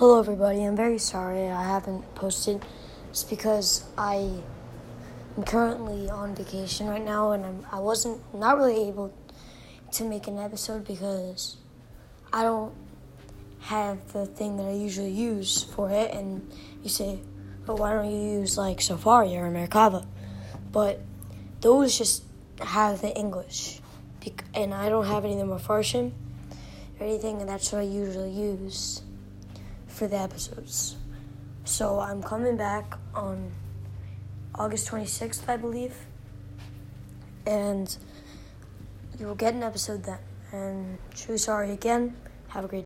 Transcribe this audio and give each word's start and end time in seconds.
Hello, 0.00 0.18
everybody. 0.18 0.64
I'm 0.64 0.76
very 0.76 0.96
sorry 0.96 1.48
I 1.48 1.62
haven't 1.62 2.14
posted. 2.14 2.64
It's 3.10 3.22
because 3.22 3.84
I 3.98 4.40
am 5.36 5.42
currently 5.44 6.08
on 6.08 6.34
vacation 6.34 6.86
right 6.86 7.04
now, 7.04 7.32
and 7.32 7.44
I'm, 7.44 7.66
I 7.70 7.80
wasn't 7.80 8.18
not 8.32 8.56
really 8.56 8.88
able 8.88 9.12
to 9.92 10.04
make 10.04 10.26
an 10.26 10.38
episode 10.38 10.86
because 10.86 11.58
I 12.32 12.44
don't 12.44 12.72
have 13.60 14.10
the 14.14 14.24
thing 14.24 14.56
that 14.56 14.68
I 14.68 14.72
usually 14.72 15.10
use 15.10 15.64
for 15.64 15.90
it. 15.90 16.14
And 16.14 16.50
you 16.82 16.88
say, 16.88 17.20
"But 17.66 17.78
why 17.78 17.92
don't 17.92 18.10
you 18.10 18.40
use 18.40 18.56
like 18.56 18.78
Sefaria 18.78 19.42
or 19.42 19.50
Merkava?" 19.50 20.06
But 20.72 21.02
those 21.60 21.98
just 21.98 22.24
have 22.60 23.02
the 23.02 23.14
English, 23.14 23.82
and 24.54 24.72
I 24.72 24.88
don't 24.88 25.04
have 25.04 25.26
any 25.26 25.34
of 25.34 25.40
them 25.40 25.50
with 25.50 25.62
Farshim 25.62 26.12
or 26.98 27.06
anything, 27.06 27.42
and 27.42 27.50
that's 27.50 27.70
what 27.70 27.82
I 27.82 27.84
usually 27.84 28.30
use 28.30 29.02
for 29.90 30.06
the 30.08 30.18
episodes. 30.18 30.96
So 31.64 32.00
I'm 32.00 32.22
coming 32.22 32.56
back 32.56 32.96
on 33.14 33.50
August 34.54 34.88
26th, 34.88 35.48
I 35.48 35.56
believe. 35.56 35.94
And 37.46 37.94
you 39.18 39.26
will 39.26 39.34
get 39.34 39.54
an 39.54 39.62
episode 39.62 40.04
then. 40.04 40.18
And 40.52 40.98
truly 41.14 41.38
sorry 41.38 41.72
again. 41.72 42.16
Have 42.48 42.64
a 42.64 42.68
great 42.68 42.78